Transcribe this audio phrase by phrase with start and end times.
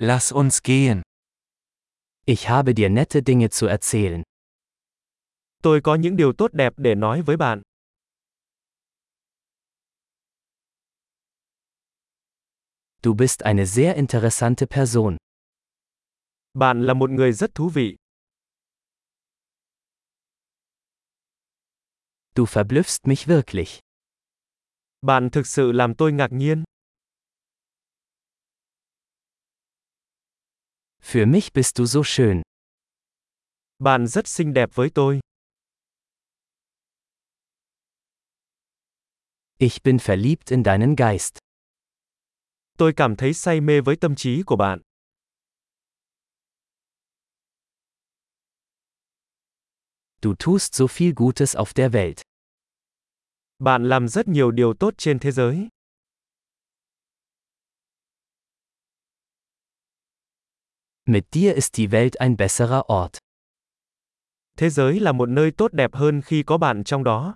[0.00, 1.02] Lass uns gehen.
[2.24, 4.22] Ich habe dir nette Dinge zu erzählen.
[5.62, 7.62] Tôi có những điều tốt đẹp để nói với bạn.
[13.02, 15.16] Du bist eine sehr interessante Person.
[16.54, 17.96] Bạn là một người rất thú vị.
[22.36, 23.78] Du verblüffst mich wirklich.
[25.02, 26.64] Bạn thực sự làm tôi ngạc nhiên.
[31.02, 32.42] Für mich bist du so schön.
[33.78, 35.20] Bạn rất xinh đẹp với tôi.
[39.58, 41.38] Ich bin verliebt in deinen Geist.
[42.78, 44.80] Tôi cảm thấy say mê với tâm trí của bạn.
[50.22, 52.22] Du tust so viel Gutes auf der Welt.
[53.58, 55.68] Bạn làm rất nhiều điều tốt trên thế giới.
[61.10, 63.18] Mit dir ist die Welt ein besserer Ort.
[64.58, 67.34] Thế giới là một nơi tốt đẹp hơn khi có bạn trong đó.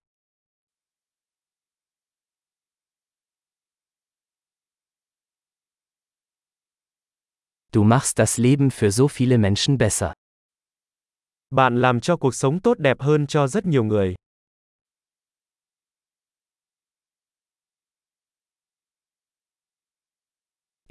[7.72, 10.10] Du machst das Leben für so viele Menschen besser.
[11.50, 14.14] Bạn làm cho cuộc sống tốt đẹp hơn cho rất nhiều người.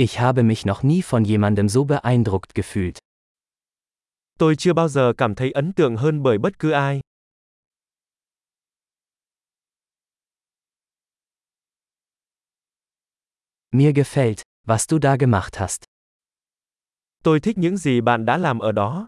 [0.01, 2.97] Ich habe mich noch nie von jemandem so beeindruckt gefühlt.
[4.39, 7.01] Tôi chưa bao giờ cảm thấy ấn tượng hơn bởi bất cứ ai.
[13.71, 15.83] Mir gefällt, was du da gemacht hast.
[17.23, 19.07] Tôi thích những gì bạn đã làm ở đó.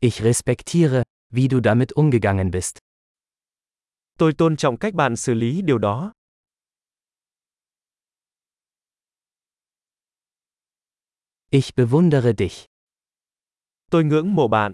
[0.00, 2.85] Ich respektiere, wie du damit umgegangen bist.
[4.18, 6.12] Tôi tôn trọng cách bạn xử lý điều đó.
[11.50, 12.66] Ich bewundere dich.
[13.90, 14.72] Tôi ngưỡng mộ bạn.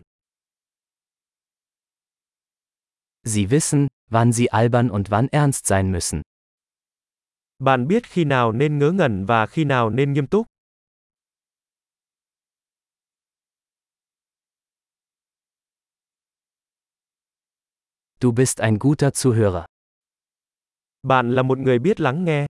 [3.24, 6.22] Sie wissen, wann sie albern und wann ernst sein müssen.
[7.58, 10.46] Bạn biết khi nào nên ngớ ngẩn và khi nào nên nghiêm túc.
[18.22, 19.64] Du bist ein guter Zuhörer.
[21.02, 22.46] Bạn là một người biết lắng nghe.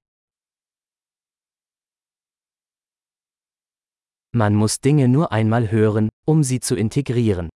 [4.32, 7.48] Man muss Dinge nur einmal hören, um sie zu integrieren.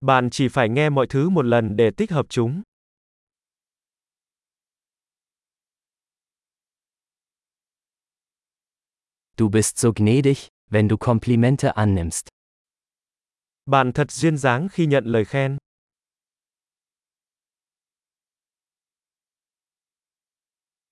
[0.00, 2.62] Bạn chỉ phải nghe mọi thứ một lần để tích hợp chúng.
[9.38, 10.36] Du bist so gnädig,
[10.70, 12.28] wenn du Komplimente annimmst.
[13.66, 15.56] Bạn thật duyên dáng khi nhận lời khen.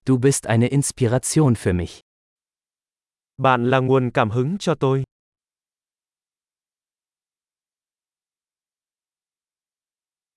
[0.06, 2.00] Du bist eine Inspiration für mich.
[3.36, 5.04] Bạn là nguồn cảm hứng cho tôi.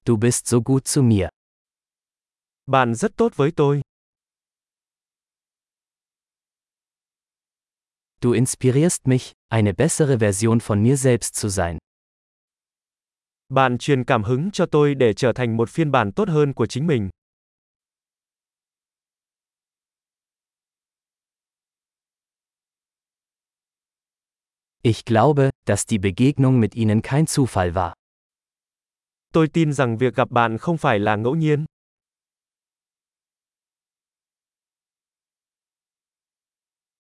[0.06, 1.28] Du bist so gut zu mir.
[2.66, 3.82] Bạn rất tốt với tôi.
[8.22, 11.78] Du inspirierst mich, eine bessere Version von mir selbst zu sein.
[13.50, 16.66] Bạn truyền cảm hứng cho tôi để trở thành một phiên bản tốt hơn của
[16.66, 17.10] chính mình.
[24.84, 27.94] Ich glaube, dass die Begegnung mit ihnen kein Zufall war.
[29.34, 31.66] Tôi tin rằng việc gặp bạn không phải là ngẫu nhiên.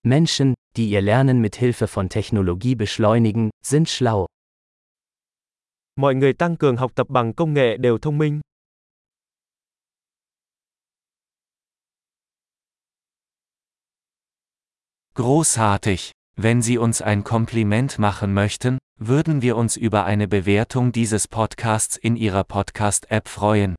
[0.04, 4.26] Menschen, die ihr Lernen mit Hilfe von Technologie beschleunigen, sind schlau.
[5.96, 8.42] Mọi người tăng cường học tập bằng công nghệ đều thông minh.
[15.16, 16.17] Großartig!
[16.40, 21.98] Wenn Sie uns ein Kompliment machen möchten, würden wir uns über eine Bewertung dieses Podcasts
[21.98, 23.75] in Ihrer Podcast-App freuen.